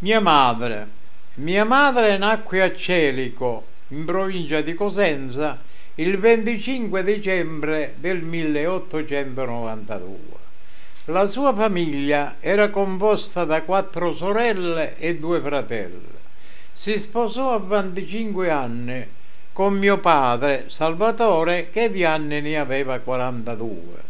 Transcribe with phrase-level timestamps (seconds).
[0.00, 0.86] Mia madre.
[1.36, 5.58] Mia madre nacque a Celico, in provincia di Cosenza,
[5.94, 10.18] il 25 dicembre del 1892.
[11.06, 16.12] La sua famiglia era composta da quattro sorelle e due fratelli.
[16.74, 19.02] Si sposò a 25 anni
[19.50, 24.02] con mio padre Salvatore che di anni ne aveva 42.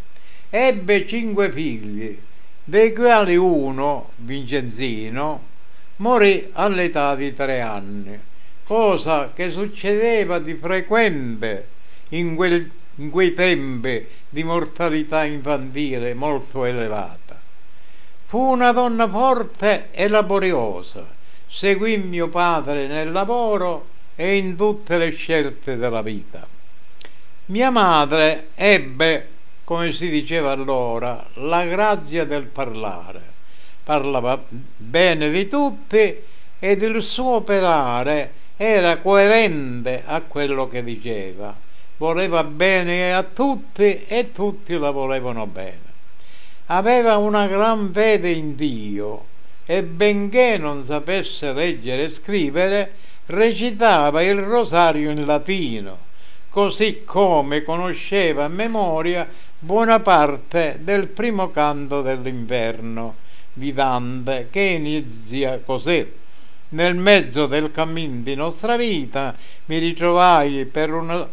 [0.50, 2.18] Ebbe cinque figli,
[2.64, 5.55] dei quali uno, Vincenzino,
[5.97, 8.19] morì all'età di tre anni,
[8.65, 11.69] cosa che succedeva di frequente
[12.11, 17.41] in, quel, in quei tempi di mortalità infantile molto elevata.
[18.27, 21.06] Fu una donna forte e laboriosa,
[21.48, 26.47] seguì mio padre nel lavoro e in tutte le scelte della vita.
[27.47, 29.28] Mia madre ebbe,
[29.62, 33.36] come si diceva allora, la grazia del parlare
[33.87, 34.43] parlava
[34.77, 36.13] bene di tutti
[36.59, 41.55] ed il suo operare era coerente a quello che diceva.
[41.98, 45.84] Voleva bene a tutti e tutti la volevano bene.
[46.67, 49.25] Aveva una gran fede in Dio
[49.65, 52.93] e benché non sapesse leggere e scrivere,
[53.27, 55.97] recitava il rosario in latino,
[56.50, 63.25] così come conosceva a memoria buona parte del primo canto dell'inverno
[63.57, 66.07] di Dante che inizia così.
[66.69, 69.35] Nel mezzo del cammin di nostra vita
[69.67, 71.27] mi ritrovai per una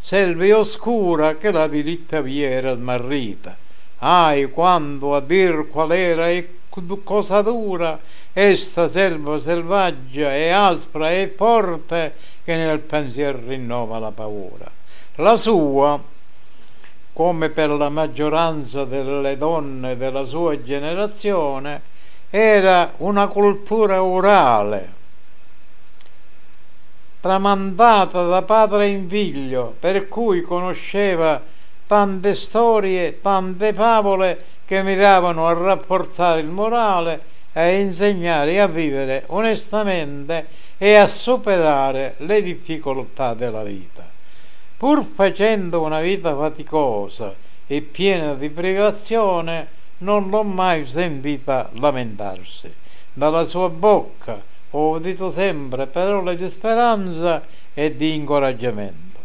[0.00, 3.56] selva oscura che la diritta via era smarrita.
[3.98, 6.56] Ai, quando a dir qual era e
[7.04, 7.98] cosa dura
[8.32, 14.70] esta selva selvaggia e aspra e forte che nel pensiero rinnova la paura.
[15.16, 16.00] La sua
[17.18, 21.80] come per la maggioranza delle donne della sua generazione,
[22.30, 24.92] era una cultura orale,
[27.18, 31.42] tramandata da padre in figlio, per cui conosceva
[31.88, 37.20] tante storie, tante favole che miravano a rafforzare il morale
[37.52, 40.46] e a insegnare a vivere onestamente
[40.78, 44.07] e a superare le difficoltà della vita
[44.78, 47.34] pur facendo una vita faticosa
[47.66, 49.66] e piena di privazione,
[49.98, 52.72] non l'ho mai sentita lamentarsi.
[53.12, 54.40] Dalla sua bocca
[54.70, 57.44] ho udito sempre parole di speranza
[57.74, 59.18] e di incoraggiamento.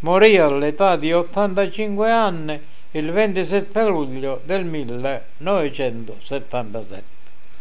[0.00, 2.60] Morì all'età di 85 anni
[2.92, 7.19] il 27 luglio del 1977.